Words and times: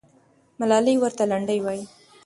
ملالۍ 0.59 0.95
ورته 0.99 1.23
لنډۍ 1.31 1.59
وایي. 1.61 1.83